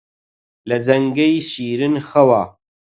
لە 0.69 0.77
جەنگەی 0.85 1.35
شیرن 1.49 1.95
خەوا 2.09 2.43